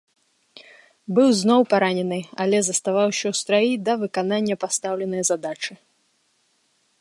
Быў 1.17 1.27
зноў 1.41 1.61
паранены, 1.73 2.19
але 2.45 2.57
заставаўся 2.69 3.25
ў 3.33 3.41
страі 3.41 3.71
да 3.91 3.97
выканання 4.05 4.55
пастаўленай 4.65 5.23
задачы. 5.31 5.73